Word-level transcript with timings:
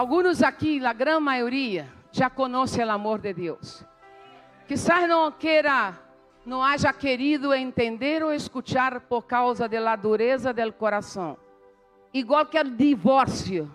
Alguns 0.00 0.42
aqui, 0.42 0.82
a 0.82 0.94
grande 0.94 1.20
maioria, 1.20 1.86
já 2.10 2.30
conhecem 2.30 2.82
o 2.82 2.90
amor 2.90 3.18
de 3.18 3.34
Deus. 3.34 3.84
Quizás 4.66 5.06
não 5.06 5.30
queira, 5.30 5.92
não 6.46 6.64
haja 6.64 6.90
querido 6.90 7.52
entender 7.52 8.22
ou 8.22 8.32
escuchar 8.32 9.02
por 9.02 9.24
causa 9.24 9.68
da 9.68 9.96
dureza 9.96 10.54
do 10.54 10.72
coração. 10.72 11.36
Igual 12.14 12.46
que 12.46 12.58
o 12.58 12.64
divórcio 12.64 13.70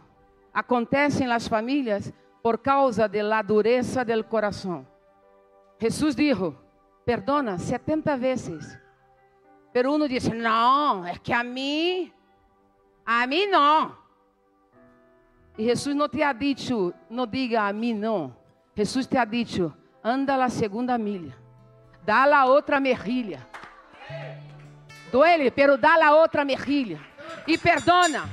acontece 0.51 1.27
nas 1.27 1.48
famílias 1.48 2.11
por 2.41 2.57
causa 2.57 3.07
da 3.07 3.41
dureza 3.43 4.03
do 4.03 4.23
coração. 4.23 4.84
Jesus 5.79 6.15
disse: 6.15 6.55
perdona 7.05 7.59
70 7.59 8.17
vezes. 8.17 8.79
Pero 9.71 9.93
uno 9.93 10.07
dice, 10.07 10.34
não, 10.34 11.05
é 11.05 11.20
que 11.20 11.31
a 11.31 11.43
mim, 11.43 12.12
a 13.05 13.27
mim 13.27 13.45
não. 13.45 14.04
E 15.57 15.63
Jesus 15.63 15.95
não 15.95 16.09
te 16.09 16.21
ha 16.21 16.33
dicho, 16.33 16.93
não 17.09 17.25
diga 17.25 17.63
a 17.63 17.73
mim 17.73 17.93
não. 17.93 18.35
Jesus 18.75 19.07
te 19.07 19.17
ha 19.17 19.25
dicho, 19.25 19.73
anda 20.03 20.43
a 20.43 20.49
segunda 20.49 20.97
milha, 20.97 21.35
dá 22.03 22.23
a 22.37 22.45
outra 22.45 22.79
merrilha. 22.79 23.45
Duele, 25.12 25.49
pero 25.49 25.77
dá 25.77 25.95
a 26.05 26.13
outra 26.13 26.43
merrilha. 26.43 26.99
E 27.47 27.57
perdona. 27.57 28.27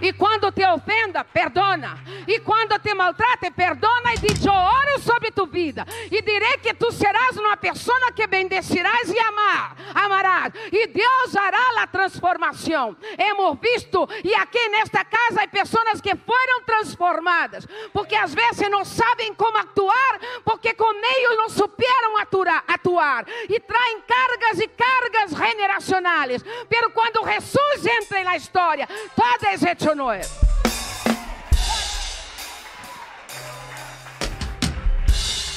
E 0.00 0.12
quando 0.12 0.50
te 0.50 0.64
ofenda, 0.66 1.24
perdona. 1.24 1.96
E 2.26 2.40
quando 2.40 2.76
te 2.80 2.92
maltrate, 2.92 3.52
perdona. 3.52 4.14
E 4.14 4.18
diz: 4.18 4.44
Eu 4.44 4.52
oro 4.52 5.00
sobre 5.00 5.30
tu 5.30 5.46
vida. 5.46 5.86
E 6.10 6.20
direi 6.22 6.58
que 6.58 6.74
tu 6.74 6.90
serás 6.90 7.36
uma 7.36 7.56
pessoa 7.56 8.12
que 8.12 8.26
bendecirás 8.26 9.08
e 9.08 9.18
amar, 9.18 9.76
amarás. 9.94 10.52
E 10.72 10.86
Deus 10.86 11.36
hará 11.36 11.82
a 11.82 11.86
transformação. 11.86 12.96
Hemos 13.18 13.58
visto, 13.58 14.08
e 14.24 14.34
aqui 14.34 14.68
nesta 14.68 15.04
casa 15.04 15.42
há 15.42 15.48
pessoas 15.48 16.00
que 16.00 16.14
foram 16.16 16.62
transformadas. 16.64 17.66
Porque 17.92 18.14
às 18.14 18.34
vezes 18.34 18.70
não 18.70 18.84
sabem 18.84 19.34
como 19.34 19.58
actuar, 19.58 20.20
porque 20.44 20.74
com 20.74 20.92
eles 20.94 21.38
não 21.38 21.48
superam 21.48 22.18
atuar, 22.18 22.64
atuar. 22.68 23.26
E 23.48 23.60
traem 23.60 24.00
cargas 24.02 24.58
e 24.58 24.68
cargas 24.68 25.30
generacionais. 25.30 26.42
Pero 26.68 26.90
quando 26.90 27.24
Jesus 27.24 27.86
entra 27.86 28.24
na 28.24 28.36
história, 28.36 28.88
todo 29.16 29.46
é 29.46 29.72
hecho 29.72 29.94
nuevo. 29.94 30.71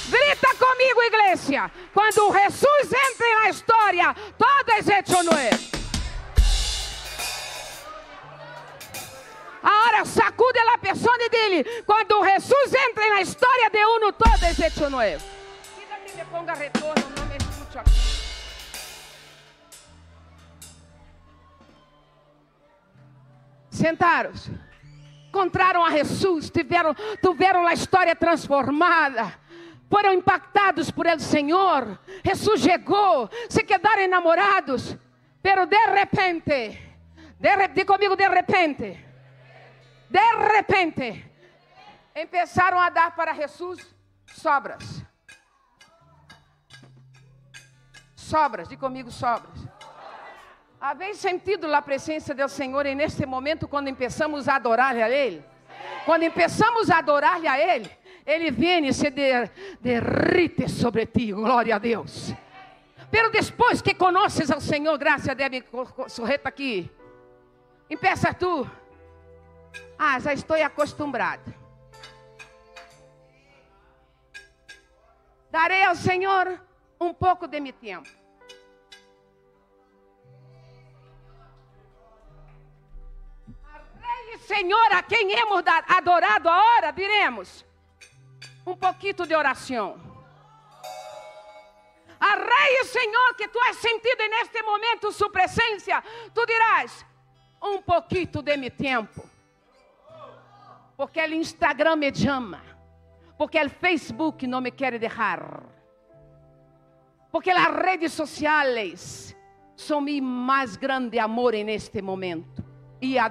Grita 0.09 0.55
comigo, 0.55 1.01
igreja. 1.03 1.71
Quando 1.93 2.31
Jesus 2.31 2.93
entra 3.11 3.39
na 3.41 3.49
história, 3.49 4.15
todo 4.37 4.69
é 4.69 4.81
nuevo. 5.23 5.75
Agora 9.63 10.05
sacude 10.05 10.59
a 10.59 10.77
pessoa 10.77 11.17
dele. 11.29 11.63
Quando 11.85 12.23
Jesus 12.23 12.73
entra 12.73 13.09
na 13.09 13.21
história 13.21 13.69
de 13.69 13.83
uno, 13.83 14.13
me 17.25 17.37
escute 17.37 17.77
aqui. 17.79 17.91
Sentaram-se, 23.71 24.51
encontraram 25.29 25.83
a 25.83 25.91
Jesus, 25.91 26.49
tiveram, 26.49 26.95
tiveram 27.21 27.65
a 27.65 27.73
história 27.73 28.15
transformada, 28.15 29.33
foram 29.95 30.11
impactados 30.11 30.91
por 30.91 31.07
el 31.07 31.21
Senhor. 31.21 31.97
Jesus 32.21 32.61
chegou, 32.61 33.29
se 33.47 33.63
quedaram 33.63 34.01
enamorados, 34.01 34.97
pero 35.41 35.65
de 35.65 35.77
repente, 35.87 36.97
de, 37.39 37.67
de 37.69 37.85
comigo 37.85 38.13
de 38.13 38.27
repente, 38.27 39.05
de 40.09 40.53
repente, 40.53 41.31
começaram 42.29 42.77
a 42.81 42.89
dar 42.89 43.15
para 43.15 43.33
Jesus 43.35 43.95
sobras. 44.33 45.01
Sobras, 48.17 48.67
de 48.67 48.75
comigo 48.75 49.09
sobras. 49.09 49.65
Havem 50.81 51.13
sentido 51.13 51.73
a 51.73 51.81
presença 51.81 52.33
do 52.33 52.49
Senhor 52.49 52.83
neste 52.83 53.25
momento, 53.25 53.65
quando 53.65 53.93
começamos 53.93 54.49
a 54.49 54.57
adorar 54.57 54.93
a 54.97 55.09
Ele? 55.09 55.41
Quando 56.05 56.29
começamos 56.31 56.89
a 56.89 56.97
adorar 56.97 57.39
a 57.45 57.57
Ele, 57.57 57.89
Ele 58.25 58.49
vem 58.49 58.87
e 58.87 58.93
se 58.93 59.11
derrite 59.79 60.67
sobre 60.67 61.05
ti, 61.05 61.31
glória 61.31 61.75
a 61.75 61.79
Deus. 61.79 62.33
Pero 63.11 63.29
depois 63.29 63.81
que 63.81 63.93
conheces 63.93 64.49
ao 64.49 64.59
Senhor, 64.59 64.97
graças 64.97 65.29
a 65.29 65.33
Deus, 65.33 65.63
sorreta 66.07 66.49
aqui. 66.49 66.89
Empeça 67.89 68.33
tu. 68.33 68.69
Ah, 69.97 70.19
já 70.19 70.33
estou 70.33 70.57
acostumado. 70.61 71.53
Darei 75.51 75.83
ao 75.83 75.95
Senhor 75.95 76.59
um 76.99 77.13
pouco 77.13 77.47
de 77.47 77.59
meu 77.59 77.73
tempo. 77.73 78.09
Senhor, 84.47 84.91
a 84.91 85.01
quem 85.01 85.31
hemos 85.31 85.63
adorado 85.65 86.49
agora, 86.49 86.91
diremos 86.91 87.65
um 88.65 88.75
pouquinho 88.75 89.27
de 89.27 89.35
oração. 89.35 89.99
A 92.19 92.35
Rei 92.35 92.83
Senhor, 92.85 93.35
que 93.35 93.47
tu 93.47 93.59
has 93.59 93.77
sentido 93.77 94.27
neste 94.29 94.61
momento 94.63 95.11
sua 95.11 95.29
presença, 95.29 96.03
tu 96.33 96.45
dirás 96.45 97.05
um 97.61 97.81
pouquinho 97.81 98.41
de 98.41 98.57
meu 98.57 98.71
tempo. 98.71 99.29
Porque 100.97 101.19
o 101.19 101.33
Instagram 101.33 101.97
me 101.97 102.13
chama. 102.13 102.61
Porque 103.37 103.59
o 103.59 103.69
Facebook 103.69 104.47
não 104.47 104.61
me 104.61 104.71
quer 104.71 104.97
deixar. 104.97 105.63
Porque 107.31 107.51
as 107.51 107.75
redes 107.75 108.13
sociais 108.13 109.35
são 109.75 109.99
meu 109.99 110.21
mais 110.21 110.77
grande 110.77 111.19
amor 111.19 111.53
neste 111.53 112.01
momento. 112.01 112.63
E 113.01 113.19
a 113.19 113.27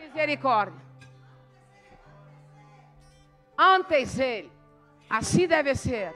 misericórdia. 0.00 0.80
Antes 3.56 4.18
ele. 4.18 4.50
Assim 5.08 5.46
deve 5.46 5.74
ser. 5.74 6.14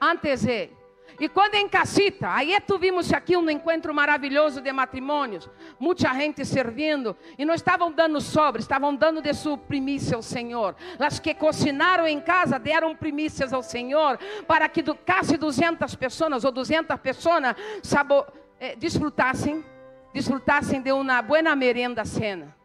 Antes 0.00 0.44
ele. 0.44 0.76
E 1.20 1.28
quando 1.28 1.54
em 1.54 1.68
casita, 1.68 2.32
aí 2.32 2.58
tivemos 2.60 3.12
aqui 3.12 3.36
um 3.36 3.48
encontro 3.48 3.94
maravilhoso 3.94 4.60
de 4.60 4.72
matrimônios, 4.72 5.48
muita 5.78 6.12
gente 6.14 6.44
servindo, 6.44 7.16
e 7.38 7.44
não 7.44 7.54
estavam 7.54 7.92
dando 7.92 8.20
sobre, 8.20 8.60
estavam 8.60 8.94
dando 8.94 9.20
de 9.20 9.32
sua 9.34 9.56
primícia 9.58 10.16
ao 10.16 10.22
Senhor. 10.22 10.74
As 10.98 11.20
que 11.20 11.34
cocinaram 11.34 12.08
em 12.08 12.20
casa 12.20 12.58
deram 12.58 12.96
primícias 12.96 13.52
ao 13.52 13.62
Senhor, 13.62 14.18
para 14.48 14.68
que 14.68 14.82
do, 14.82 14.94
quase 14.94 15.36
200 15.36 15.94
pessoas 15.94 16.44
ou 16.44 16.50
200 16.50 16.98
pessoas 16.98 17.54
sabo, 17.82 18.26
eh, 18.58 18.74
desfrutassem, 18.74 19.64
desfrutassem 20.12 20.80
de 20.80 20.90
uma 20.92 21.20
boa 21.22 21.54
merenda 21.54 22.04
cena. 22.04 22.61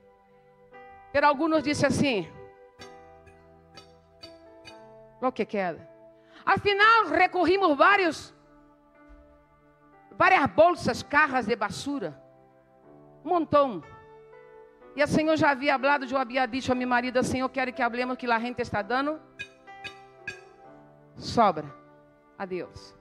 Pero 1.17 1.25
alguns 1.25 1.63
disse 1.63 1.83
assim: 1.83 2.31
o 5.19 5.31
que 5.31 5.47
queda. 5.47 5.89
Afinal, 6.45 7.07
recorrimos 7.07 7.75
vários, 7.75 8.35
várias 10.11 10.45
bolsas, 10.45 11.01
carras 11.01 11.47
de 11.47 11.55
basura, 11.55 12.21
um 13.25 13.29
montão. 13.29 13.81
E 14.95 15.01
a 15.01 15.07
Senhor 15.07 15.35
já 15.37 15.49
havia 15.49 15.79
falado, 15.79 16.05
eu 16.05 16.19
havia 16.19 16.45
dito 16.45 16.71
a 16.71 16.75
minha 16.75 16.85
marido, 16.85 17.23
Senhor, 17.23 17.49
quero 17.49 17.73
que 17.73 17.81
hablemos 17.81 18.15
que 18.15 18.29
a 18.29 18.37
gente 18.37 18.61
está 18.61 18.83
dando 18.83 19.19
sobra 21.15 21.65
a 22.37 22.45
Deus. 22.45 22.95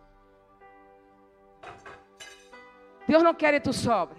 Deus 3.06 3.22
não 3.22 3.34
quer 3.34 3.60
tu 3.60 3.74
sobra. 3.74 4.16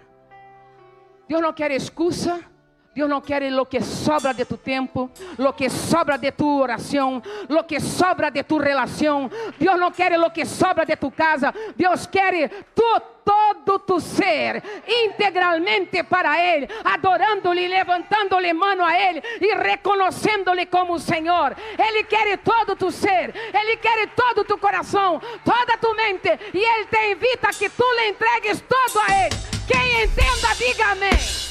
Deus 1.26 1.42
não 1.42 1.52
quer 1.52 1.72
excusa. 1.72 2.57
Deus 2.98 3.08
não 3.08 3.20
quer 3.20 3.48
lo 3.52 3.64
que 3.64 3.80
sobra 3.80 4.34
de 4.34 4.44
tu 4.44 4.56
tempo, 4.56 5.08
lo 5.38 5.52
que 5.52 5.70
sobra 5.70 6.18
de 6.18 6.32
tu 6.32 6.62
oração, 6.62 7.22
lo 7.48 7.62
que 7.62 7.78
sobra 7.78 8.28
de 8.28 8.42
tu 8.42 8.58
relação. 8.58 9.30
Deus 9.56 9.78
não 9.78 9.92
quer 9.92 10.18
lo 10.18 10.32
que 10.32 10.44
sobra 10.44 10.84
de 10.84 10.96
tu 10.96 11.08
casa. 11.12 11.54
Deus 11.76 12.08
quer 12.08 12.50
tu, 12.74 13.00
todo 13.24 13.78
tu 13.78 14.00
ser 14.00 14.60
integralmente 14.84 16.02
para 16.02 16.44
Ele, 16.44 16.68
adorando-lhe, 16.82 17.68
levantando-lhe 17.68 18.52
mano 18.52 18.84
a 18.84 18.98
Ele 18.98 19.22
e 19.40 19.54
reconhecendo-lhe 19.54 20.66
como 20.66 20.94
o 20.94 20.98
Senhor. 20.98 21.56
Ele 21.78 22.02
quer 22.02 22.36
todo 22.38 22.74
tu 22.74 22.90
ser, 22.90 23.32
Ele 23.54 23.76
quer 23.76 24.08
todo 24.08 24.42
tu 24.42 24.58
coração, 24.58 25.22
toda 25.44 25.78
tu 25.78 25.94
mente, 25.94 26.36
e 26.52 26.58
Ele 26.58 26.86
te 26.86 27.12
invita 27.12 27.50
a 27.50 27.52
que 27.52 27.68
tu 27.70 27.84
lhe 27.94 28.08
entregues 28.08 28.60
todo 28.62 29.00
a 29.06 29.24
Ele. 29.24 29.36
Quem 29.68 30.02
entenda, 30.02 30.52
diga 30.56 30.84
amém. 30.90 31.47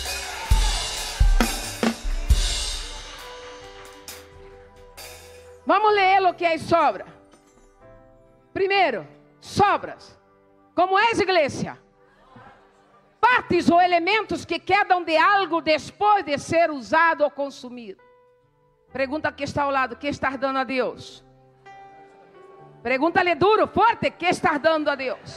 Vamos 5.67 5.93
ler 5.93 6.23
o 6.23 6.33
que 6.33 6.45
é 6.45 6.57
sobra. 6.57 7.05
Primeiro, 8.53 9.05
sobras. 9.39 10.17
Como 10.73 10.97
é, 10.97 11.11
igreja? 11.11 11.77
partes 13.19 13.69
ou 13.69 13.81
elementos 13.81 14.45
que 14.45 14.59
quedam 14.59 15.03
de 15.03 15.17
algo 15.17 15.61
depois 15.61 16.23
de 16.23 16.37
ser 16.37 16.71
usado 16.71 17.23
ou 17.25 17.29
consumido. 17.29 18.01
Pergunta 18.93 19.31
que 19.31 19.43
está 19.43 19.63
ao 19.63 19.71
lado: 19.71 19.97
que 19.97 20.07
está 20.07 20.29
dando 20.37 20.59
a 20.59 20.63
Deus? 20.63 21.25
Pergunta-lhe 22.81 23.35
duro, 23.35 23.67
forte: 23.67 24.09
que 24.11 24.27
está 24.27 24.57
dando 24.57 24.89
a 24.89 24.95
Deus? 24.95 25.29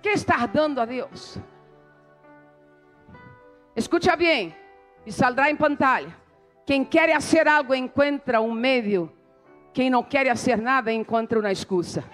Que 0.00 0.10
está 0.10 0.46
dando 0.46 0.80
a 0.80 0.84
Deus? 0.84 1.36
Escucha 3.74 4.14
bem 4.14 4.54
e 5.04 5.10
saldrá 5.10 5.50
em 5.50 5.56
pantalla. 5.56 6.19
Quem 6.70 6.84
quer 6.84 7.12
fazer 7.14 7.48
algo 7.48 7.74
encontra 7.74 8.40
um 8.40 8.52
meio. 8.52 9.12
Quem 9.74 9.90
não 9.90 10.04
quer 10.04 10.28
fazer 10.28 10.56
nada 10.56 10.92
encontra 10.92 11.40
uma 11.40 11.50
excusa. 11.50 12.04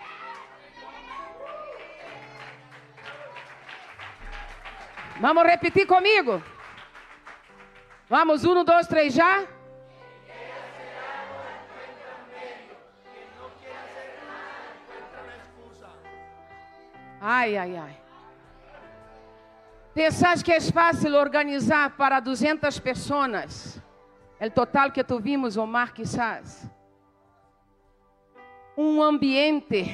Vamos 5.20 5.43
repetir 5.43 5.87
comigo? 5.87 6.43
Vamos, 8.08 8.47
um, 8.47 8.64
dois, 8.64 8.87
três, 8.87 9.12
já? 9.12 9.44
Ai, 17.20 17.58
ai, 17.58 17.76
ai. 17.76 17.97
Pensas 19.93 20.43
que 20.43 20.50
é 20.50 20.61
fácil 20.62 21.14
organizar 21.14 21.91
para 21.91 22.20
200 22.20 22.79
pessoas? 22.79 23.85
O 24.40 24.50
total 24.50 24.92
que 24.92 25.02
tu 25.02 25.18
vimos, 25.18 25.56
Omar, 25.56 25.92
quizás. 25.94 26.70
Um 28.76 29.02
ambiente, 29.02 29.86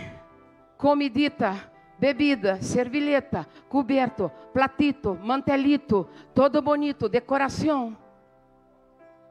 comidita, 0.76 1.72
bebida, 1.96 2.60
servilheta, 2.60 3.46
coberto, 3.68 4.30
platito, 4.52 5.14
mantelito, 5.14 6.08
todo 6.34 6.60
bonito, 6.60 7.08
decoração, 7.08 7.96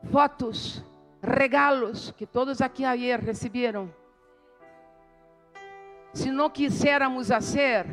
fotos, 0.09 0.81
regalos 1.21 2.11
que 2.11 2.25
todos 2.25 2.61
aqui 2.61 2.85
ayer 2.85 3.19
receberam. 3.19 3.93
Se 6.13 6.31
não 6.31 6.49
quiséssemos 6.49 7.27
fazer, 7.27 7.85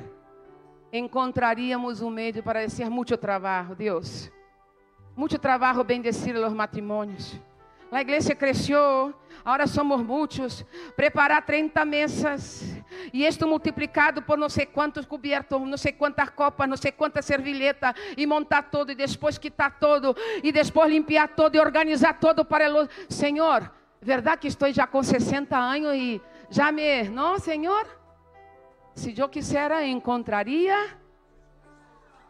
encontraríamos 0.93 2.01
um 2.01 2.11
meio 2.11 2.41
para 2.43 2.69
ser 2.69 2.89
muito 2.89 3.17
trabalho, 3.17 3.75
Deus. 3.75 4.31
Muito 5.19 5.37
trabalho 5.37 5.83
bendecir 5.83 6.37
os 6.37 6.53
matrimônios. 6.53 7.37
A 7.91 8.01
igreja 8.01 8.37
cresceu, 8.37 9.13
agora 9.45 9.67
somos 9.67 10.01
muitos. 10.01 10.65
Preparar 10.95 11.45
30 11.45 11.85
mesas. 11.85 12.63
E 13.13 13.27
isto 13.27 13.45
multiplicado 13.45 14.23
por 14.23 14.39
não 14.39 14.49
sei 14.49 14.65
quantos 14.65 15.05
cobertos, 15.05 15.61
não 15.61 15.77
sei 15.77 15.91
quantas 15.91 16.31
copas, 16.31 16.69
não 16.69 16.77
sei 16.77 16.93
quantas 16.93 17.25
servilhetas. 17.25 17.95
E 18.17 18.29
montar 18.29 18.71
todo, 18.71 18.93
e 18.93 18.95
depois 18.95 19.37
quitar 19.39 19.81
todo. 19.81 20.15
E 20.41 20.53
depois 20.53 20.89
limpar 20.89 21.27
todo 21.27 21.57
e 21.57 21.59
organizar 21.59 22.21
todo 22.21 22.45
para 22.45 22.73
o 22.73 22.89
Senhor, 23.09 23.73
verdade 24.01 24.43
que 24.43 24.47
estou 24.47 24.73
já 24.73 24.87
com 24.87 25.03
60 25.03 25.59
anos 25.59 25.97
e 25.97 26.23
já 26.49 26.71
me. 26.71 27.09
Não, 27.09 27.41
Senhor? 27.41 27.89
Se 28.95 29.19
eu 29.19 29.29
quisera, 29.29 29.85
encontraria. 29.85 30.97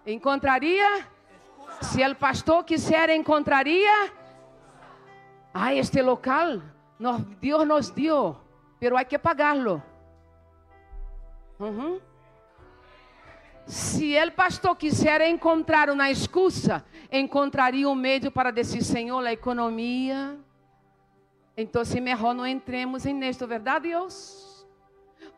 Encontraria. 0.07 1.18
Se 1.81 2.07
o 2.07 2.17
pastor 2.17 2.65
quiser, 2.65 3.11
encontraria. 3.11 4.13
Ah, 5.55 5.75
este 5.75 6.03
local, 6.03 6.63
nos, 6.99 7.23
Dios 7.41 7.67
nos 7.67 7.95
dio, 7.95 8.37
pero 8.79 8.97
hay 8.97 9.05
que 9.05 9.19
pagarlo. 9.19 9.83
Uhum. 11.59 12.01
Se 13.67 14.17
o 14.23 14.33
pastor 14.33 14.77
quiser 14.77 15.21
encontrar 15.23 15.91
uma 15.91 16.11
excusa, 16.11 16.85
encontraria 17.11 17.89
um 17.89 17.95
meio 17.95 18.31
para 18.31 18.51
dizer, 18.51 18.83
Senhor, 18.83 19.25
a 19.27 19.33
economia. 19.33 20.39
Então, 21.57 21.83
melhor 22.01 22.35
não 22.35 22.47
entremos 22.47 23.05
em 23.05 23.13
nisto, 23.13 23.47
verdade, 23.47 23.89
Deus? 23.89 24.48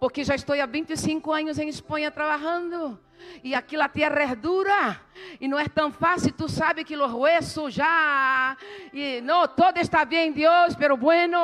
Porque 0.00 0.24
já 0.24 0.34
estou 0.34 0.58
há 0.58 0.64
25 0.64 1.30
anos 1.30 1.58
em 1.58 1.68
Espanha 1.68 2.10
trabalhando. 2.10 2.98
E 3.44 3.54
aqui 3.54 3.76
a 3.76 3.86
terra 3.86 4.22
é 4.22 4.34
dura. 4.34 4.98
E 5.38 5.46
não 5.46 5.58
é 5.58 5.68
tão 5.68 5.92
fácil. 5.92 6.32
Tu 6.32 6.48
sabes 6.48 6.84
que 6.84 6.96
os 6.96 7.12
huesos 7.12 7.74
já. 7.74 8.56
E 8.94 9.20
não, 9.20 9.46
todo 9.46 9.76
está 9.76 10.06
bem, 10.06 10.32
Deus, 10.32 10.74
pero 10.74 10.96
bueno. 10.96 11.38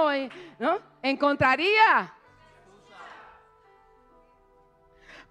não? 0.59 0.81
Encontraria? 1.05 2.11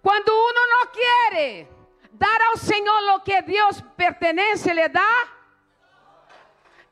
Quando 0.03 0.29
uno 0.29 0.67
não 0.69 0.87
quer 0.91 1.67
dar 2.11 2.41
ao 2.49 2.57
Senhor 2.57 3.15
o 3.15 3.21
que 3.21 3.41
Deus 3.41 3.81
pertenece, 3.97 4.71
le 4.71 4.87
dá. 4.87 5.27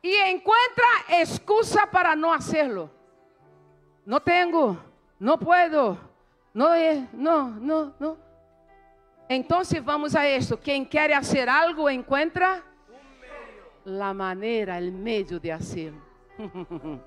E 0.01 0.31
encontra 0.31 1.21
excusa 1.21 1.85
para 1.85 2.15
não 2.15 2.31
hacerlo. 2.31 2.89
Não 4.03 4.19
tenho, 4.19 4.83
não 5.19 5.37
puedo. 5.37 6.12
Não 6.53 6.71
é, 6.71 7.07
não, 7.13 7.49
não, 7.49 7.95
não. 7.99 8.17
Então 9.29 9.61
vamos 9.83 10.15
a 10.15 10.25
esto. 10.25 10.57
Quem 10.57 10.85
quer 10.85 11.13
fazer 11.15 11.49
algo 11.49 11.89
encontra 11.89 12.63
a 13.85 14.13
maneira, 14.13 14.77
o 14.77 14.91
meio 14.91 15.39
de 15.39 15.51
hacerlo. 15.51 16.01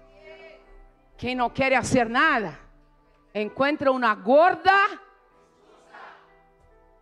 Quem 1.16 1.34
não 1.34 1.48
quer 1.48 1.74
fazer 1.76 2.08
nada, 2.08 2.58
encontra 3.34 3.90
uma 3.92 4.14
gorda. 4.14 5.00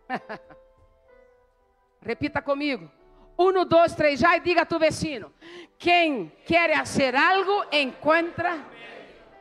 Repita 2.01 2.41
comigo. 2.41 2.89
Um, 3.37 3.65
dois, 3.65 3.93
três, 3.93 4.19
já 4.19 4.37
e 4.37 4.39
diga 4.39 4.61
a 4.61 4.65
tu 4.65 4.79
vecino. 4.79 5.33
Quem 5.77 6.31
quer 6.45 6.77
fazer 6.77 7.13
algo, 7.15 7.65
encontra. 7.71 8.63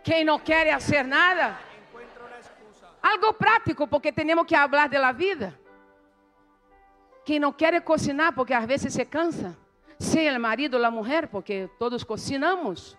Quem 0.03 0.25
não 0.25 0.39
quer 0.39 0.73
fazer 0.73 1.05
nada, 1.05 1.57
Algo 3.05 3.35
prático, 3.35 3.87
porque 3.87 4.11
temos 4.11 4.47
que 4.47 4.57
falar 4.57 4.89
da 4.89 5.13
vida. 5.13 5.61
Quem 7.23 7.39
não 7.39 7.53
quer 7.53 7.79
cocinar, 7.83 8.35
porque 8.35 8.55
às 8.55 8.65
vezes 8.65 8.95
se 8.95 9.05
cansa. 9.05 9.55
Seja 9.99 10.39
o 10.39 10.41
marido 10.41 10.79
ou 10.79 10.85
a 10.87 10.91
mulher, 10.91 11.29
porque 11.29 11.69
todos 11.79 12.03
cocinamos. 12.03 12.97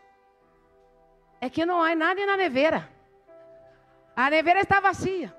É 1.42 1.50
que 1.50 1.66
não 1.66 1.82
há 1.82 1.96
nada 1.96 2.24
na 2.24 2.38
nevera. 2.38 2.88
A 4.16 4.30
nevera 4.30 4.60
está 4.60 4.80
vazia. 4.80 5.36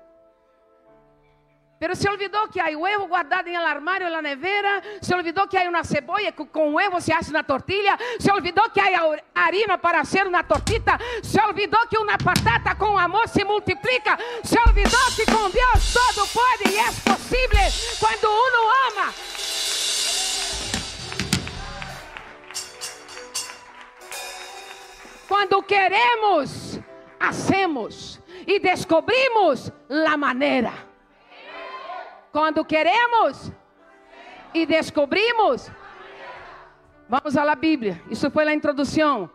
Pero 1.79 1.95
se 1.95 2.09
olvidou 2.09 2.47
que 2.47 2.59
há 2.59 2.75
huevo 2.75 3.07
guardado 3.07 3.47
em 3.47 3.55
armário, 3.55 4.09
na 4.09 4.21
nevera. 4.21 4.81
Se 4.99 5.13
olvidou 5.13 5.47
que 5.47 5.57
há 5.57 5.69
uma 5.69 5.83
cebolla 5.83 6.31
que 6.31 6.45
com 6.47 6.73
huevo 6.73 6.99
se 6.99 7.13
hace 7.13 7.29
uma 7.29 7.43
tortilha. 7.43 7.97
Se 8.19 8.31
olvidou 8.31 8.67
que 8.71 8.79
há 8.79 8.87
harina 9.35 9.77
para 9.77 9.99
fazer 9.99 10.25
uma 10.25 10.43
tortita. 10.43 10.97
Se 11.21 11.39
olvidou 11.39 11.87
que 11.87 11.97
uma 11.99 12.17
patata 12.17 12.73
com 12.75 12.97
amor 12.97 13.27
se 13.27 13.43
multiplica. 13.43 14.17
Se 14.43 14.57
olvidou 14.67 15.05
que 15.15 15.25
com 15.25 15.49
Deus 15.51 15.93
todo 15.93 16.27
pode 16.29 16.73
e 16.73 16.79
é 16.79 16.85
possível 16.85 17.97
quando 17.99 18.25
uno 18.25 18.71
ama. 18.87 19.13
Quando 25.27 25.61
queremos, 25.61 26.79
hacemos 27.19 28.19
e 28.47 28.59
descobrimos 28.59 29.71
a 30.07 30.17
maneira. 30.17 30.86
Quando 32.31 32.63
queremos 32.65 33.51
e 34.53 34.65
descobrimos. 34.65 35.71
Vamos 37.09 37.37
à 37.37 37.55
Bíblia. 37.55 38.01
Isso 38.09 38.29
foi 38.29 38.47
a 38.47 38.53
introdução. 38.53 39.29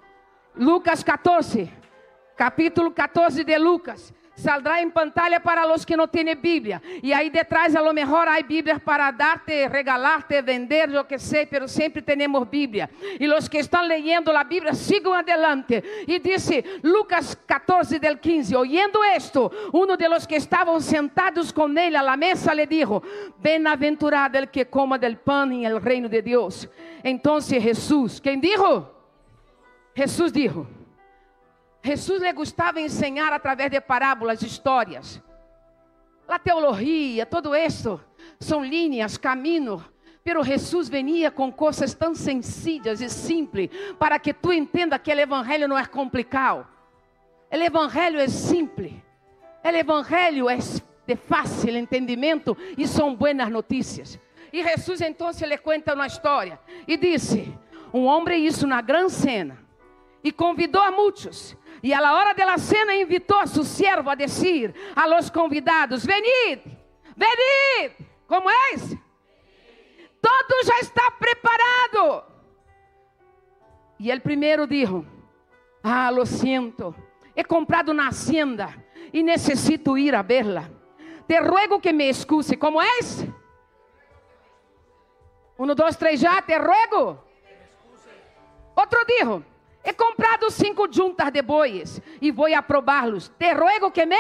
Lucas 0.55 1.03
14. 1.03 1.73
Capítulo 2.37 2.91
14 2.91 3.45
de 3.45 3.59
Lucas 3.59 4.13
saldrá 4.35 4.83
em 4.83 4.91
pantalla 4.91 5.41
para 5.41 5.73
os 5.73 5.85
que 5.85 5.97
não 5.97 6.09
têm 6.09 6.35
Bíblia. 6.35 6.83
E 7.03 7.13
aí 7.13 7.31
detrás, 7.31 7.75
a 7.77 7.81
lo 7.81 7.93
mejor, 7.93 8.29
há 8.29 8.41
Bíblia 8.43 8.79
para 8.79 9.11
darte, 9.11 9.67
regalarte, 9.69 10.41
vender, 10.43 10.91
eu 10.91 11.05
que 11.05 11.19
sei, 11.19 11.47
pero 11.47 11.69
sempre 11.69 12.03
temos 12.03 12.49
Bíblia. 12.49 12.91
E 13.19 13.29
os 13.29 13.49
que 13.49 13.59
estão 13.59 13.83
leyendo 13.83 14.31
a 14.31 14.45
Bíblia, 14.45 14.75
sigam 14.75 15.13
adelante. 15.13 15.83
E 16.07 16.19
disse 16.19 16.65
Lucas 16.83 17.35
14, 17.47 17.99
del 17.99 18.19
15: 18.19 18.57
Oyendo 18.57 19.03
esto, 19.05 19.51
um 19.73 19.97
de 19.97 20.09
los 20.09 20.27
que 20.27 20.37
estavam 20.37 20.81
sentados 20.81 21.53
com 21.53 21.69
ele 21.79 21.97
a 21.97 22.03
la 22.03 22.17
mesa 22.17 22.55
le 22.55 22.67
dijo: 22.67 23.03
Bem-aventurado 23.39 24.39
el 24.39 24.49
que 24.49 24.65
coma 24.65 24.99
del 24.99 25.17
pan 25.17 25.53
em 25.53 25.65
el 25.65 25.81
reino 25.81 26.09
de 26.09 26.23
Deus. 26.23 26.69
Então, 27.05 27.41
Jesus, 27.41 28.21
quem 28.21 28.41
dijo? 28.41 28.89
Jesus 29.95 30.33
dijo. 30.33 30.82
Jesus 31.83 32.23
lhe 32.23 32.33
gostava 32.33 32.81
ensinar 32.81 33.33
através 33.33 33.71
de 33.71 33.81
parábolas, 33.81 34.41
histórias. 34.43 35.21
A 36.29 36.39
teologia, 36.39 37.27
todo 37.27 37.55
isso 37.55 38.01
são 38.39 38.65
linhas, 38.65 39.17
caminho. 39.17 39.85
Pero 40.25 40.45
Jesus 40.45 40.89
venia 40.89 41.31
com 41.31 41.51
coisas 41.51 41.95
tão 41.95 42.15
sencillas 42.15 43.01
e 43.01 43.09
simples 43.09 43.71
para 43.99 44.19
que 44.21 44.33
tu 44.33 44.53
entenda 44.53 44.99
que 44.99 45.13
o 45.13 45.19
evangelho 45.19 45.67
não 45.67 45.77
é 45.77 45.85
complicado. 45.85 46.67
O 47.51 47.57
evangelho 47.57 48.21
é 48.21 48.29
simples. 48.29 48.93
O 49.65 49.69
evangelho 49.69 50.49
é 50.49 50.57
de 50.57 51.17
fácil 51.17 51.77
entendimento 51.77 52.57
e 52.79 52.87
são 52.87 53.15
buenas 53.15 53.51
notícias. 53.51 54.19
E 54.53 54.63
Jesus 54.63 55.01
então 55.01 55.31
lhe 55.31 55.59
conta 55.59 55.95
uma 55.95 56.07
história 56.07 56.61
e 56.87 56.97
disse: 56.97 57.53
Um 57.93 58.05
homem 58.05 58.47
isso 58.47 58.67
na 58.67 58.81
grande 58.81 59.13
cena 59.13 59.59
e 60.23 60.31
convidou 60.31 60.81
a 60.81 60.91
muitos. 60.91 61.57
E 61.83 61.93
a 61.93 62.01
la 62.01 62.15
hora 62.15 62.33
de 62.33 62.45
la 62.45 62.59
cena 62.59 62.95
invitou 62.95 63.41
a 63.41 63.47
seu 63.47 63.65
servo 63.65 64.09
a 64.09 64.15
dizer 64.15 64.73
a 64.95 65.07
los 65.09 65.29
convidados: 65.31 66.07
Venid, 66.07 66.61
venid, 67.17 67.93
como 68.29 68.49
é? 68.49 68.77
Todo 70.21 70.65
já 70.65 70.79
está 70.79 71.11
preparado. 71.19 72.25
E 73.99 74.11
ele 74.11 74.21
primeiro 74.21 74.67
disse: 74.67 75.05
Ah, 75.83 76.11
lo 76.11 76.25
siento, 76.25 76.95
he 77.35 77.43
comprado 77.43 77.93
na 77.93 78.09
hacienda 78.09 78.73
e 79.13 79.21
necessito 79.23 79.99
ir 79.99 80.15
a 80.15 80.23
verla. 80.23 80.71
Te 81.27 81.41
ruego 81.41 81.81
que 81.81 81.93
me 81.93 82.09
excuse. 82.09 82.57
Como 82.57 82.81
é? 82.81 82.89
Um, 85.59 85.67
dois, 85.75 85.97
três, 85.97 86.21
já. 86.21 86.41
Te 86.43 86.57
ruego. 86.59 87.25
Outro 88.77 89.05
dijo: 89.05 89.45
He 89.85 89.93
comprado 89.95 90.51
cinco 90.51 90.87
juntas 90.91 91.33
de 91.33 91.43
bois 91.43 92.01
e 92.21 92.31
vou 92.31 92.53
aprobá-los. 92.55 93.31
Te 93.39 93.53
ruego 93.55 93.91
que 93.91 94.07
me. 94.07 94.17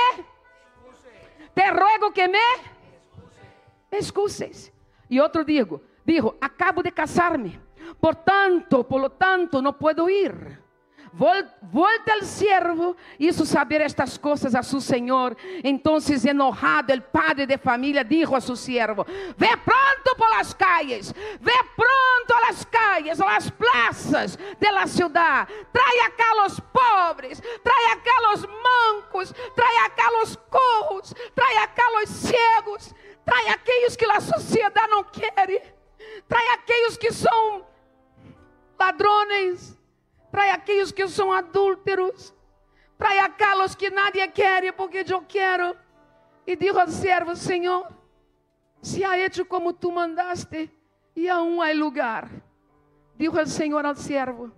Te 1.55 1.71
ruego 1.71 2.13
que 2.13 2.27
me. 2.29 2.39
Excuses. 3.91 4.73
E 5.09 5.21
outro 5.21 5.45
digo, 5.45 5.83
digo, 6.05 6.37
acabo 6.41 6.83
de 6.83 6.91
casar-me. 6.91 7.61
Portanto, 8.01 8.85
por 8.85 9.01
lo 9.01 9.11
tanto, 9.11 9.61
não 9.61 9.73
puedo 9.73 10.09
ir. 10.09 10.62
Volta 11.13 12.15
al 12.15 12.27
siervo, 12.27 12.97
hizo 13.19 13.45
saber 13.45 13.83
estas 13.83 14.19
cosas 14.19 14.55
a 14.55 14.63
su 14.63 14.81
señor. 14.81 15.37
Entonces, 15.63 16.25
enojado, 16.25 16.93
el 16.93 17.03
padre 17.03 17.47
de 17.47 17.59
familia 17.59 18.03
dijo 18.03 18.35
a 18.35 18.41
su 18.41 18.57
siervo: 18.57 19.05
Ve 19.37 19.49
pronto 19.63 20.17
por 20.17 20.31
las 20.31 20.55
calles, 20.55 21.15
ve 21.41 21.53
pronto 21.77 22.35
a 22.35 22.51
las 22.51 22.67
calles, 22.67 23.21
a 23.21 23.27
las 23.27 23.51
plazas 23.51 24.39
de 24.59 24.73
la 24.73 24.87
ciudad. 24.87 25.47
Trae 25.71 26.01
acá 26.07 26.25
a 26.33 26.43
los 26.45 26.61
pobres, 26.61 27.43
trae 27.63 27.93
acá 27.93 28.11
a 28.19 28.31
los 28.31 28.49
mancos, 28.49 29.35
trae 29.55 29.79
acá 29.85 30.05
a 30.09 30.21
los 30.21 30.39
cojos, 30.49 31.15
trae 31.35 31.59
acá 31.59 31.83
a 31.89 32.01
los 32.01 32.09
ciegos, 32.09 32.95
trae 33.23 33.51
aquellos 33.51 33.97
que 33.99 34.07
la 34.07 34.21
sociedad 34.21 34.89
no 34.91 35.11
quiere, 35.11 35.75
trae 36.27 36.45
aquellos 36.59 36.99
que 36.99 37.13
son 37.13 37.65
ladrones 38.79 39.79
Trai 40.33 40.51
aqueles 40.51 40.91
que 40.91 41.07
são 41.07 41.31
adúlteros. 41.31 42.35
Trai 42.97 43.19
aqueles 43.19 43.75
que 43.75 43.91
nadie 43.91 44.27
quer, 44.29 44.73
porque 44.73 45.05
eu 45.07 45.21
quero. 45.29 45.77
E 46.47 46.57
digo 46.57 46.79
ao 46.79 46.89
servo: 46.89 47.37
Senhor, 47.37 47.87
se 48.81 49.05
ha 49.05 49.19
hecho 49.19 49.45
como 49.45 49.75
tu 49.75 49.93
mandaste, 49.93 50.71
e 51.15 51.29
aún 51.29 51.61
há 51.61 51.71
lugar. 51.75 52.31
Digo 53.15 53.39
ao 53.39 53.47
Senhor 53.47 53.85
ao 53.85 53.95
servo: 53.95 54.51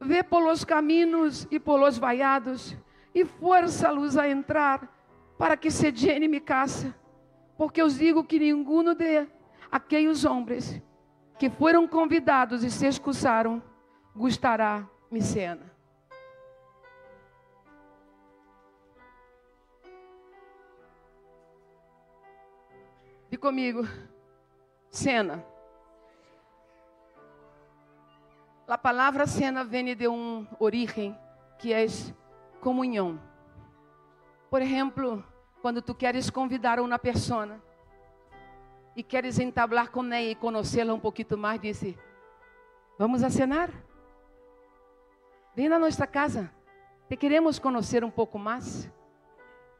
Vê 0.00 0.22
por 0.22 0.40
los 0.40 0.64
caminhos 0.64 1.48
e 1.50 1.58
por 1.58 1.80
los 1.80 1.98
vallados, 1.98 2.76
e 3.12 3.24
força-los 3.24 4.16
a 4.16 4.28
entrar, 4.28 4.88
para 5.36 5.56
que 5.56 5.70
se 5.72 5.90
llene 5.90 6.28
mi 6.28 6.40
casa. 6.40 6.94
Porque 7.58 7.82
eu 7.82 7.88
digo 7.88 8.22
que 8.22 8.38
nenhum 8.38 8.94
de 8.94 9.26
aqueles 9.68 10.24
homens 10.24 10.80
que 11.40 11.50
foram 11.50 11.88
convidados 11.88 12.62
e 12.62 12.70
se 12.70 12.86
excusaram 12.86 13.60
gostará 14.14 14.86
Micena. 15.10 15.70
E 23.30 23.36
comigo, 23.36 23.86
cena. 24.90 25.44
A 28.68 28.78
palavra 28.78 29.26
cena 29.26 29.64
vem 29.64 29.94
de 29.94 30.06
um 30.06 30.46
origem 30.58 31.16
que 31.58 31.72
é 31.72 31.86
comunhão. 32.60 33.20
Por 34.50 34.62
exemplo, 34.62 35.24
quando 35.60 35.80
tu 35.82 35.94
queres 35.94 36.28
convidar 36.30 36.78
uma 36.78 36.98
pessoa 36.98 37.60
e 38.94 39.02
queres 39.02 39.38
entablar 39.38 39.90
com 39.90 40.04
ela 40.04 40.20
e 40.20 40.34
conhecê-la 40.34 40.92
um 40.92 41.00
pouquinho 41.00 41.38
mais, 41.38 41.60
disse: 41.60 41.98
Vamos 42.98 43.22
a 43.22 43.30
cenar? 43.30 43.70
Vem 45.54 45.68
na 45.68 45.78
nossa 45.78 46.06
casa. 46.06 46.50
Te 47.08 47.16
queremos 47.16 47.58
conhecer 47.58 48.02
um 48.02 48.10
pouco 48.10 48.38
mais. 48.38 48.90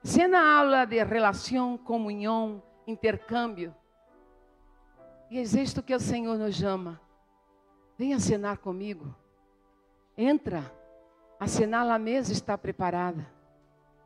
Cena 0.03 0.59
aula 0.59 0.85
de 0.85 1.03
relação, 1.03 1.79
comunhão, 1.79 2.63
intercâmbio. 2.87 3.75
E 5.31 5.39
é 5.39 5.43
isto 5.43 5.83
que 5.83 5.95
o 5.95 6.01
Senhor 6.01 6.37
nos 6.37 6.57
chama. 6.57 7.01
Venha 7.97 8.21
cenar 8.21 8.59
comigo. 8.59 9.15
Entra. 10.17 10.71
A 11.41 11.47
cenar 11.47 11.89
a 11.89 11.99
mesa 11.99 12.33
está 12.33 12.59
preparada. 12.59 13.27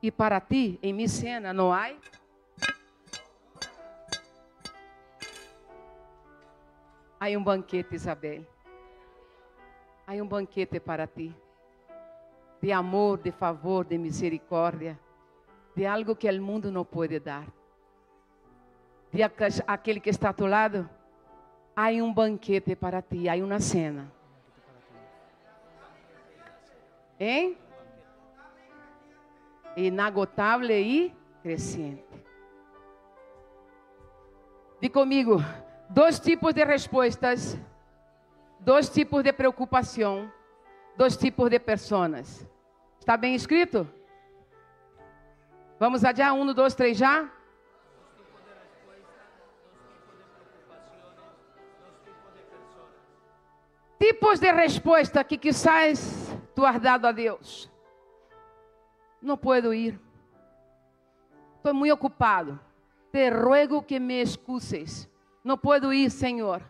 E 0.01 0.13
para 0.13 0.41
ti, 0.41 0.79
em 0.81 0.93
minha 0.93 1.09
cena, 1.09 1.53
não 1.53 1.73
há? 1.73 1.91
Há 7.19 7.27
um 7.37 7.43
banquete, 7.43 7.97
Isabel. 7.97 8.47
Há 10.07 10.13
um 10.13 10.29
banquete 10.29 10.79
para 10.79 11.09
ti 11.09 11.35
de 12.61 12.73
amor, 12.73 13.19
de 13.19 13.31
favor, 13.31 13.85
de 13.85 13.99
misericórdia, 13.99 14.99
de 15.75 15.87
algo 15.87 16.17
que 16.17 16.29
o 16.31 16.43
mundo 16.43 16.71
não 16.73 16.85
pode 16.85 17.21
dar. 17.21 17.47
De 19.13 19.23
aquele 19.23 20.01
que 20.01 20.11
está 20.11 20.31
a 20.31 20.33
tu 20.33 20.47
lado, 20.47 20.89
há 21.75 21.89
um 21.91 22.13
banquete 22.13 22.75
para 22.75 23.03
ti, 23.03 23.29
há 23.29 23.35
uma 23.35 23.61
cena. 23.61 24.11
Hein? 27.19 27.57
Inagotável 29.77 30.71
e 30.71 31.15
crescente. 31.43 32.05
Diga 34.81 34.95
comigo, 34.95 35.39
dois 35.89 36.19
tipos 36.19 36.53
de 36.53 36.65
respostas, 36.65 37.59
dois 38.61 38.89
tipos 38.89 39.23
de 39.23 39.33
preocupação, 39.33 40.31
dois 40.97 41.17
tipos 41.17 41.51
de 41.51 41.59
pessoas. 41.59 42.47
Está 42.99 43.17
bem 43.17 43.35
escrito? 43.35 43.89
Vamos 45.79 46.05
adiar 46.05 46.33
um, 46.33 46.53
dois, 46.53 46.75
três 46.75 46.97
já? 46.97 47.31
Tipos 53.99 54.39
de 54.39 54.53
resposta 54.53 55.25
que 55.25 55.37
quizás 55.37 56.35
tu 56.55 56.65
has 56.65 56.81
dado 56.81 57.07
a 57.07 57.13
Deus. 57.13 57.71
Não 59.21 59.37
puedo 59.37 59.75
ir. 59.75 59.99
Estou 61.57 61.75
muito 61.75 61.95
ocupado. 61.95 62.59
Te 63.11 63.31
ruego 63.31 63.83
que 63.83 63.99
me 63.99 64.21
excuses. 64.21 65.09
Não 65.43 65.57
puedo 65.57 65.93
ir, 65.93 66.11
Senhor. 66.11 66.63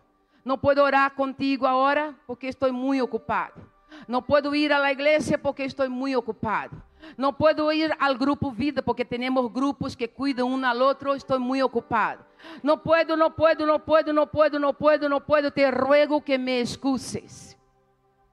Não 0.44 0.56
puedo 0.56 0.82
orar 0.82 1.10
contigo 1.14 1.66
agora 1.66 2.14
porque 2.26 2.46
estou 2.46 2.72
muito 2.72 3.04
ocupado. 3.04 3.75
Não 4.06 4.22
posso 4.22 4.54
ir 4.54 4.72
à 4.72 4.90
igreja 4.90 5.38
porque 5.38 5.64
estou 5.64 5.88
muito 5.88 6.18
ocupado. 6.18 6.80
Não 7.16 7.32
posso 7.32 7.72
ir 7.72 7.94
ao 7.98 8.14
grupo 8.14 8.50
vida 8.50 8.82
porque 8.82 9.04
temos 9.04 9.50
grupos 9.50 9.94
que 9.94 10.08
cuidam 10.08 10.48
um 10.48 10.64
ao 10.64 10.78
outro. 10.78 11.14
Estou 11.14 11.38
muito 11.38 11.64
ocupado. 11.64 12.24
Não 12.62 12.78
puedo, 12.78 13.16
não 13.16 13.30
puedo, 13.30 13.66
não 13.66 13.78
puedo, 13.78 14.12
não 14.12 14.26
puedo, 14.26 14.58
não 14.58 14.74
puedo, 14.74 15.08
não 15.08 15.20
puedo. 15.20 15.50
Te 15.50 15.70
ruego 15.70 16.20
que 16.20 16.38
me 16.38 16.60
excuses. 16.60 17.56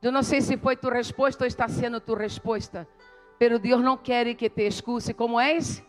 Eu 0.01 0.11
não 0.11 0.21
sei 0.21 0.41
se 0.41 0.57
foi 0.57 0.75
tua 0.75 0.93
resposta 0.93 1.43
ou 1.43 1.47
está 1.47 1.67
sendo 1.67 2.01
tua 2.01 2.17
resposta. 2.17 2.87
Pero 3.39 3.57
Deus 3.57 3.81
não 3.81 3.97
quer 3.97 4.33
que 4.35 4.49
te 4.49 4.63
excuse. 4.63 5.13
Como 5.13 5.39
és? 5.39 5.83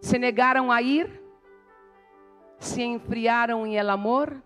Se 0.00 0.18
negaram 0.18 0.70
a 0.70 0.80
ir? 0.82 1.22
Se 2.58 2.82
enfriaram 2.82 3.66
em 3.66 3.76
el 3.76 3.90
amor? 3.90 4.42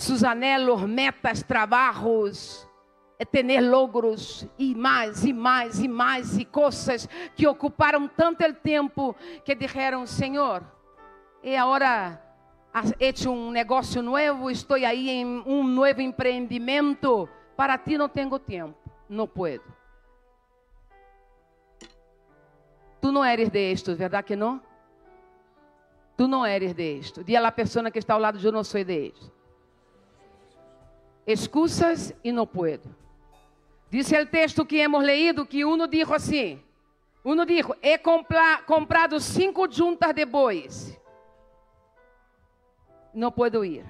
Sus 0.00 0.24
anhelos, 0.24 0.82
metas, 0.82 1.42
trabalhos, 1.42 2.66
é 3.18 3.24
ter 3.24 3.60
logros 3.60 4.48
e 4.58 4.74
mais 4.74 5.24
e 5.26 5.32
mais 5.32 5.78
e 5.78 5.86
mais 5.86 6.38
e 6.38 6.44
coisas 6.46 7.06
que 7.36 7.46
ocuparam 7.46 8.08
tanto 8.08 8.42
o 8.42 8.54
tempo 8.54 9.14
que 9.44 9.54
disseram, 9.54 10.06
Senhor, 10.06 10.64
é 11.42 11.58
agora 11.58 12.18
hecho 12.98 13.30
um 13.30 13.50
negócio 13.50 14.00
novo, 14.00 14.50
estou 14.50 14.76
aí 14.76 15.10
em 15.10 15.26
um 15.46 15.62
novo 15.62 16.00
empreendimento, 16.00 17.28
para 17.54 17.76
ti 17.76 17.98
não 17.98 18.08
tenho 18.08 18.38
tempo, 18.38 18.78
não 19.06 19.28
puedo. 19.28 19.64
Tu 23.02 23.12
não 23.12 23.22
eres 23.22 23.50
de 23.50 23.94
verdade 23.94 24.26
que 24.26 24.36
não? 24.36 24.62
Tu 26.16 26.26
não 26.26 26.44
eres 26.44 26.72
de 26.72 26.98
esto. 26.98 27.22
Diga 27.22 27.46
a 27.46 27.52
pessoa 27.52 27.90
que 27.90 27.98
está 27.98 28.14
ao 28.14 28.20
lado, 28.20 28.38
eu 28.42 28.52
não 28.52 28.64
sou 28.64 28.82
de 28.82 29.08
esto 29.08 29.39
excusas 31.26 32.14
e 32.24 32.32
não 32.32 32.46
puedo. 32.46 32.94
Dice 33.90 34.16
o 34.20 34.26
texto 34.26 34.64
que 34.64 34.80
hemos 34.80 35.02
leído 35.02 35.44
que 35.46 35.64
uno 35.64 35.86
dijo 35.86 36.14
assim: 36.14 36.62
Uno 37.24 37.44
dijo, 37.44 37.74
he 37.82 37.98
compra- 37.98 38.62
comprado 38.66 39.20
cinco 39.20 39.70
juntas 39.70 40.14
de 40.14 40.24
bois. 40.24 40.98
Não 43.12 43.30
puedo 43.32 43.64
ir. 43.64 43.84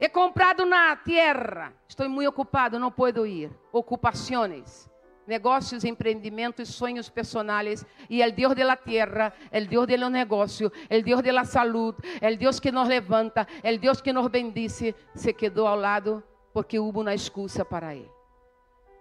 He 0.00 0.08
comprado 0.08 0.64
na 0.64 0.96
tierra. 0.96 1.72
Estou 1.88 2.08
muito 2.08 2.28
ocupado, 2.28 2.78
não 2.78 2.90
puedo 2.90 3.26
ir. 3.26 3.50
Ocupações, 3.70 4.90
negócios, 5.26 5.84
empreendimentos, 5.84 6.70
sonhos 6.70 7.08
personais. 7.08 7.84
E 8.08 8.24
o 8.26 8.32
Deus 8.32 8.54
de 8.56 8.64
la 8.64 8.74
tierra, 8.76 9.32
o 9.52 9.68
Deus 9.68 9.86
de 9.86 9.96
los 9.98 10.60
o 10.62 10.70
Deus 11.04 11.22
de 11.22 11.30
la 11.30 11.44
salud, 11.44 11.94
o 11.94 12.36
Deus 12.36 12.58
que 12.58 12.72
nos 12.72 12.88
levanta, 12.88 13.46
o 13.62 13.78
Deus 13.78 14.00
que 14.00 14.12
nos 14.12 14.28
bendice, 14.28 14.94
se 15.14 15.32
quedou 15.32 15.68
ao 15.68 15.76
lado 15.76 16.24
porque 16.52 16.78
houve 16.78 16.98
uma 16.98 17.14
excusa 17.14 17.64
para 17.64 17.94
ele. 17.94 18.10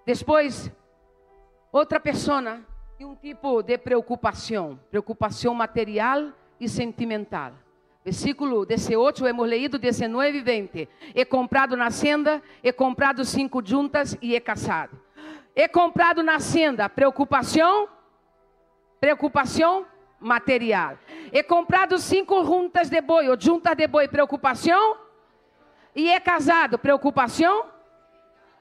Depois, 0.06 0.72
outra 1.72 2.00
pessoa 2.00 2.62
e 3.00 3.06
um 3.06 3.16
tipo 3.16 3.64
de 3.64 3.78
preocupação, 3.78 4.80
preocupação 4.90 5.54
material 5.54 6.32
e 6.60 6.70
sentimental. 6.70 7.54
Versículo 8.04 8.66
18, 8.66 9.28
hemos 9.28 9.48
leído 9.48 9.78
19 9.78 10.38
e 10.38 10.42
20. 10.42 10.90
He 11.16 11.26
comprado 11.26 11.78
na 11.78 11.92
senda, 11.92 12.42
he 12.64 12.72
comprado 12.72 13.24
cinco 13.24 13.62
juntas 13.64 14.18
e 14.22 14.36
he 14.36 14.40
casado. 14.40 15.00
He 15.56 15.68
comprado 15.68 16.24
na 16.24 16.40
senda, 16.40 16.90
preocupação, 16.90 17.88
preocupação 19.00 19.86
material. 20.20 20.98
He 21.32 21.44
comprado 21.44 21.98
cinco 22.00 22.44
juntas 22.44 22.90
de 22.90 23.02
boi, 23.02 23.30
ou 23.30 23.40
juntas 23.40 23.76
de 23.76 23.88
boi, 23.88 24.08
preocupação. 24.08 24.98
E 25.96 26.10
he 26.10 26.20
casado, 26.20 26.78
preocupação 26.78 27.66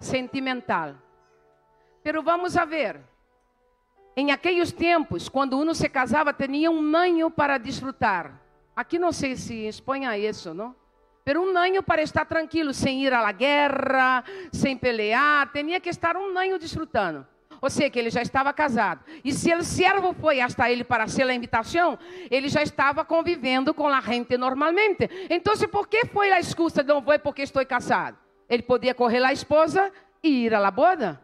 sentimental. 0.00 0.94
Pero 2.02 2.22
vamos 2.22 2.56
a 2.56 2.64
ver. 2.64 3.00
Em 4.16 4.32
aqueles 4.32 4.72
tempos, 4.72 5.28
quando 5.28 5.58
uno 5.58 5.74
se 5.74 5.88
casava, 5.88 6.32
tinha 6.32 6.70
um 6.70 6.96
año 6.96 7.30
para 7.30 7.58
desfrutar. 7.58 8.40
Aqui 8.74 8.98
não 8.98 9.12
sei 9.12 9.36
se 9.36 9.66
Espanha 9.66 10.14
é 10.14 10.18
isso, 10.18 10.52
não? 10.52 10.74
Pero 11.24 11.42
um 11.42 11.56
año 11.56 11.82
para 11.82 12.02
estar 12.02 12.24
tranquilo, 12.24 12.72
sem 12.72 13.04
ir 13.04 13.12
à 13.12 13.30
guerra, 13.30 14.24
sem 14.52 14.76
pelear, 14.76 15.50
tinha 15.52 15.78
que 15.78 15.88
estar 15.88 16.16
um 16.16 16.36
año 16.36 16.58
desfrutando. 16.58 17.26
Ou 17.60 17.68
seja, 17.68 17.90
que 17.90 17.98
ele 17.98 18.10
já 18.10 18.22
estava 18.22 18.52
casado. 18.52 19.04
E 19.24 19.32
se 19.32 19.54
o 19.54 19.62
servo 19.62 20.14
foi 20.14 20.40
hasta 20.40 20.70
ele 20.70 20.82
para 20.82 21.06
ser 21.06 21.28
a 21.28 21.34
invitação, 21.34 21.98
ele 22.30 22.48
já 22.48 22.62
estava 22.62 23.04
convivendo 23.04 23.74
com 23.74 23.86
a 23.88 24.00
gente 24.00 24.36
normalmente. 24.36 25.08
Então, 25.28 25.54
por 25.70 25.86
que 25.88 26.06
foi 26.06 26.32
a 26.32 26.40
excusa? 26.40 26.82
Não 26.82 27.02
foi 27.02 27.18
porque 27.18 27.42
estou 27.42 27.64
casado. 27.66 28.16
Ele 28.48 28.62
podia 28.62 28.94
correr 28.94 29.22
a 29.22 29.32
esposa 29.32 29.92
e 30.22 30.46
ir 30.46 30.54
à 30.54 30.70
boda. 30.70 31.20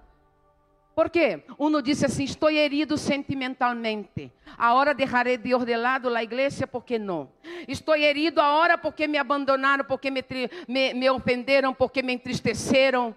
Por 0.96 1.10
quê? 1.10 1.42
Uno 1.58 1.82
disse 1.82 2.06
assim: 2.06 2.24
estou 2.24 2.48
herido 2.48 2.96
sentimentalmente. 2.96 4.32
Agora 4.56 4.94
deixarei 4.94 5.36
de 5.36 5.76
lado 5.76 6.14
a 6.14 6.22
igreja, 6.22 6.66
porque 6.66 6.98
não? 6.98 7.28
Estou 7.68 7.94
herido 7.94 8.40
agora 8.40 8.78
porque 8.78 9.06
me 9.06 9.18
abandonaram, 9.18 9.84
porque 9.84 10.10
me, 10.10 10.24
me, 10.66 10.94
me 10.94 11.10
ofenderam, 11.10 11.74
porque 11.74 12.02
me 12.02 12.14
entristeceram. 12.14 13.14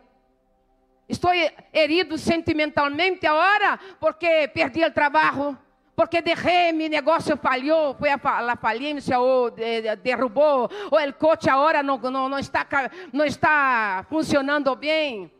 Estou 1.09 1.31
herido 1.73 2.19
sentimentalmente 2.19 3.25
agora 3.25 3.79
porque 3.99 4.47
perdi 4.53 4.85
o 4.85 4.91
trabalho, 4.91 5.57
porque 5.95 6.21
deixei, 6.21 6.71
meu 6.71 6.87
negócio 6.87 7.35
falhou, 7.35 7.95
foi 7.95 8.11
a, 8.11 8.55
falência 8.55 9.19
ou 9.19 9.49
de, 9.49 9.95
derrubou, 9.95 10.69
ou 10.91 11.09
o 11.09 11.13
coche 11.13 11.49
agora 11.49 11.81
não, 11.81 11.97
não, 11.97 12.29
não, 12.29 12.37
está, 12.37 12.63
não 13.11 13.25
está 13.25 14.05
funcionando 14.07 14.75
bem. 14.75 15.31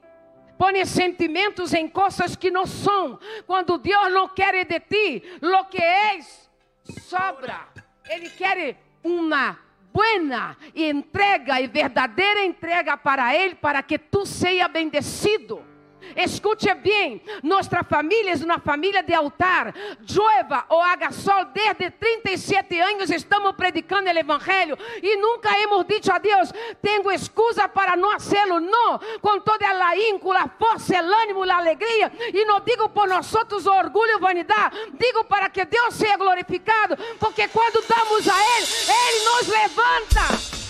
Põe 0.57 0.83
sentimentos 0.85 1.71
em 1.71 1.87
coisas 1.87 2.35
que 2.35 2.49
não 2.49 2.65
são. 2.65 3.19
Quando 3.45 3.77
Deus 3.77 4.11
não 4.11 4.27
quer 4.27 4.65
de 4.65 4.79
ti, 4.79 5.23
lo 5.39 5.65
que 5.65 5.81
és, 5.81 6.49
sobra. 7.07 7.67
Ele 8.09 8.29
quer 8.31 8.75
uma 9.03 9.68
buena 9.93 10.57
entrega 10.75 11.61
e 11.61 11.67
verdadeira 11.67 12.43
entrega 12.43 12.97
para 12.97 13.35
Ele, 13.35 13.55
para 13.55 13.83
que 13.83 13.97
tu 13.97 14.25
seja 14.25 14.67
bendecido. 14.67 15.68
Escute 16.15 16.73
bem, 16.75 17.21
nossa 17.43 17.83
família 17.83 18.33
é 18.33 18.45
uma 18.45 18.59
família 18.59 19.03
de 19.03 19.13
altar. 19.13 19.73
Llueva 20.09 20.65
ou 20.69 20.81
haga 20.81 21.11
sol, 21.11 21.45
desde 21.45 21.89
37 21.91 22.79
anos 22.79 23.09
estamos 23.09 23.53
predicando 23.55 24.09
o 24.09 24.17
Evangelho 24.17 24.77
e 25.01 25.17
nunca 25.17 25.57
hemos 25.59 25.85
dicho 25.85 26.11
a 26.11 26.17
Deus: 26.17 26.51
tenho 26.81 27.11
excusa 27.11 27.67
para 27.67 27.95
não 27.95 28.11
fazê-lo. 28.11 28.59
Não, 28.59 28.99
com 29.21 29.39
toda 29.39 29.65
a 29.65 29.97
íncula, 29.97 30.41
a 30.41 30.49
força, 30.49 30.93
o 30.93 31.13
ânimo, 31.23 31.43
a 31.43 31.57
alegria. 31.57 32.11
E 32.33 32.45
não 32.45 32.59
digo 32.59 32.89
por 32.89 33.07
nós 33.07 33.33
outros 33.33 33.65
orgulho 33.65 34.17
e 34.17 34.19
vanidade, 34.19 34.75
digo 34.93 35.23
para 35.25 35.49
que 35.49 35.65
Deus 35.65 35.95
seja 35.95 36.17
glorificado, 36.17 36.97
porque 37.19 37.47
quando 37.47 37.83
damos 37.87 38.27
a 38.27 38.57
Ele, 38.57 38.67
Ele 38.87 39.25
nos 39.25 39.47
levanta. 39.47 40.68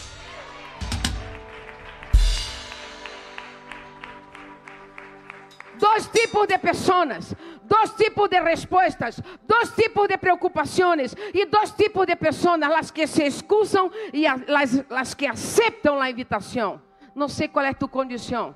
Dois 5.79 6.07
tipos 6.07 6.45
de 6.45 6.57
pessoas, 6.57 7.33
dois 7.63 7.91
tipos 7.91 8.27
de 8.29 8.37
respostas, 8.41 9.21
dois 9.47 9.71
tipos 9.71 10.09
de 10.09 10.17
preocupações 10.17 11.15
e 11.33 11.45
dois 11.45 11.71
tipos 11.71 12.05
de 12.05 12.17
pessoas, 12.17 12.61
as 12.61 12.91
que 12.91 13.07
se 13.07 13.23
excusam 13.23 13.89
e 14.11 14.27
as, 14.27 15.13
que 15.13 15.25
aceitam 15.25 16.01
a 16.01 16.09
invitação. 16.09 16.81
Não 17.15 17.29
sei 17.29 17.47
qual 17.47 17.65
é 17.65 17.73
tua 17.73 17.87
condição, 17.87 18.53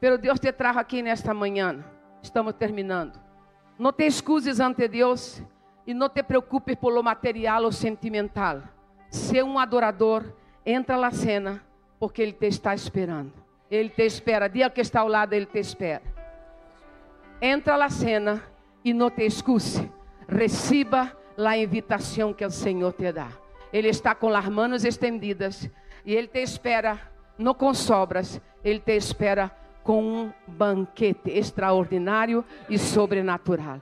pero 0.00 0.16
Deus 0.16 0.38
te 0.38 0.52
trajo 0.52 0.78
aqui 0.78 1.02
nesta 1.02 1.34
manhã. 1.34 1.84
Estamos 2.22 2.54
terminando. 2.54 3.18
Não 3.76 3.92
te 3.92 4.06
excuses 4.06 4.60
ante 4.60 4.86
Deus 4.86 5.42
e 5.84 5.92
não 5.92 6.08
te 6.08 6.22
preocupes 6.22 6.76
por 6.76 6.92
lo 6.92 7.02
material 7.02 7.64
ou 7.64 7.72
sentimental. 7.72 8.62
Ser 9.10 9.42
um 9.42 9.58
adorador, 9.58 10.32
entra 10.64 10.96
na 10.96 11.10
cena, 11.10 11.60
porque 11.98 12.22
Ele 12.22 12.32
te 12.32 12.46
está 12.46 12.72
esperando. 12.72 13.32
Ele 13.68 13.88
te 13.88 14.06
espera. 14.06 14.48
Dia 14.48 14.70
que 14.70 14.80
está 14.80 15.00
ao 15.00 15.08
lado, 15.08 15.32
Ele 15.32 15.46
te 15.46 15.58
espera 15.58 16.11
entra 17.42 17.76
na 17.76 17.90
cena 17.90 18.40
e 18.84 18.94
não 18.94 19.10
te 19.10 19.24
excuse. 19.24 19.90
Receba 20.28 21.14
a 21.36 21.58
invitação 21.58 22.32
que 22.32 22.46
o 22.46 22.50
Senhor 22.50 22.92
te 22.92 23.12
dá. 23.12 23.28
Ele 23.72 23.88
está 23.88 24.14
com 24.14 24.32
as 24.32 24.48
mãos 24.48 24.84
estendidas 24.84 25.68
e 26.06 26.14
Ele 26.14 26.28
te 26.28 26.38
espera, 26.38 27.00
não 27.36 27.52
com 27.52 27.74
sobras, 27.74 28.40
Ele 28.62 28.78
te 28.78 28.96
espera 28.96 29.50
com 29.82 30.04
um 30.04 30.32
banquete 30.46 31.30
extraordinário 31.30 32.44
e 32.68 32.78
sobrenatural. 32.78 33.80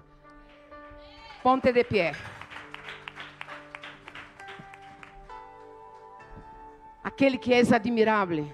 Ponte 1.43 1.71
de 1.71 1.85
pé. 1.85 2.13
Aquele 7.05 7.37
que 7.37 7.53
és 7.53 7.73
admirável, 7.73 8.47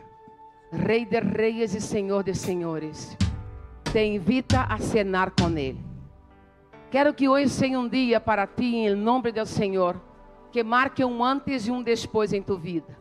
Rei 0.73 1.05
de 1.05 1.21
reis 1.21 1.75
e 1.75 1.81
Senhor 1.81 2.25
de 2.25 2.35
senhores 2.35 3.17
te 3.97 4.05
invita 4.05 4.65
a 4.65 4.77
cenar 4.77 5.31
com 5.31 5.49
Ele. 5.57 5.83
Quero 6.91 7.15
que 7.15 7.31
hoje 7.31 7.49
seja 7.49 7.79
um 7.79 7.89
dia 7.89 8.21
para 8.21 8.47
ti, 8.47 8.77
em 8.77 8.95
nome 8.95 9.33
do 9.33 9.47
Senhor, 9.47 9.99
que 10.53 10.63
marque 10.63 11.03
um 11.03 11.25
antes 11.25 11.67
e 11.67 11.71
um 11.71 11.83
depois 11.83 12.31
em 12.35 12.43
tu 12.43 12.59
vida. 12.59 12.95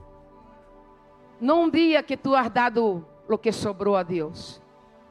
Não 1.42 1.64
um 1.64 1.70
dia 1.70 2.02
que 2.02 2.16
tu 2.16 2.34
has 2.34 2.50
dado 2.50 3.06
o 3.28 3.38
que 3.38 3.52
sobrou 3.52 3.98
a 3.98 4.04
Deus, 4.04 4.62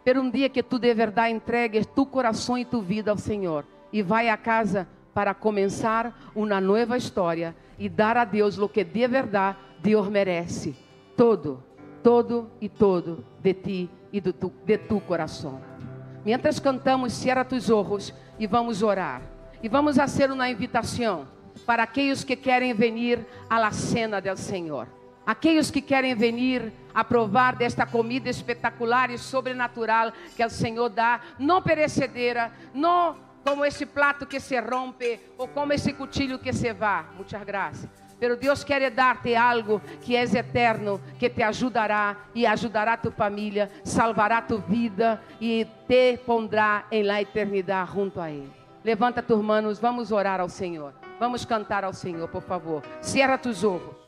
pero 0.02 0.22
um 0.22 0.30
dia 0.30 0.48
que 0.48 0.62
tu 0.62 0.78
de 0.78 0.94
verdade 0.94 1.34
entregues 1.34 1.84
tu 1.84 2.06
coração 2.06 2.56
e 2.56 2.64
tu 2.64 2.80
vida 2.80 3.10
ao 3.10 3.18
Senhor 3.18 3.66
e 3.92 4.00
vai 4.00 4.30
a 4.30 4.38
casa 4.38 4.88
para 5.12 5.34
começar 5.34 6.18
uma 6.34 6.62
nova 6.62 6.96
história 6.96 7.54
e 7.78 7.90
dar 7.90 8.16
a 8.16 8.24
Deus 8.24 8.56
o 8.56 8.70
que 8.70 8.84
de 8.84 9.06
verdade 9.06 9.58
Deus 9.82 10.08
merece. 10.08 10.74
Todo, 11.14 11.62
todo 12.02 12.50
e 12.58 12.70
todo 12.70 13.22
de 13.42 13.52
ti 13.52 13.90
e 14.10 14.18
de 14.18 14.32
tu, 14.32 14.50
de 14.64 14.78
tu 14.78 14.98
coração. 15.02 15.73
Mientras 16.24 16.58
cantamos, 16.58 17.12
cierra 17.12 17.44
tus 17.44 17.68
ojos 17.68 18.14
e 18.38 18.46
vamos 18.46 18.82
orar. 18.82 19.20
E 19.62 19.68
vamos 19.68 19.96
fazer 19.96 20.30
uma 20.30 20.48
invitação 20.48 21.28
para 21.66 21.82
aqueles 21.82 22.24
que 22.24 22.34
querem 22.34 22.72
venir 22.72 23.26
à 23.48 23.58
la 23.58 23.70
cena 23.70 24.20
del 24.20 24.36
Senhor. 24.36 24.88
Aqueles 25.26 25.70
que 25.70 25.80
querem 25.80 26.14
venir 26.14 26.72
a 26.94 27.02
provar 27.02 27.56
desta 27.56 27.86
comida 27.86 28.28
espetacular 28.28 29.10
e 29.10 29.18
sobrenatural 29.18 30.12
que 30.36 30.44
o 30.44 30.50
Senhor 30.50 30.88
dá, 30.88 31.20
não 31.38 31.62
perecedera, 31.62 32.52
não 32.74 33.16
como 33.42 33.64
esse 33.64 33.84
prato 33.84 34.26
que 34.26 34.40
se 34.40 34.58
rompe 34.60 35.20
ou 35.36 35.48
como 35.48 35.72
esse 35.72 35.92
cuchillo 35.92 36.38
que 36.38 36.52
se 36.52 36.72
vá. 36.72 37.06
Muitas 37.16 37.42
graças 37.44 38.03
Pero 38.18 38.36
Deus 38.36 38.64
quer 38.64 38.90
dar-te 38.90 39.34
algo 39.36 39.80
que 40.02 40.16
é 40.16 40.22
eterno, 40.22 41.00
que 41.18 41.28
te 41.28 41.42
ajudará 41.42 42.16
e 42.34 42.46
ajudará 42.46 42.96
tu 42.96 43.10
família, 43.10 43.70
salvará 43.82 44.42
tu 44.42 44.58
vida 44.58 45.20
e 45.40 45.66
te 45.88 46.18
pondrá 46.18 46.86
em 46.90 47.02
la 47.02 47.20
eternidade 47.20 47.90
junto 47.92 48.20
a 48.20 48.30
Ele. 48.30 48.50
Levanta 48.84 49.22
tus 49.22 49.42
manos, 49.42 49.80
vamos 49.80 50.12
orar 50.12 50.40
ao 50.40 50.48
Senhor. 50.48 50.92
Vamos 51.18 51.44
cantar 51.44 51.84
ao 51.84 51.92
Senhor, 51.92 52.28
por 52.28 52.42
favor. 52.42 52.82
Cierra 53.00 53.38
tus 53.38 53.64
ojos. 53.64 54.03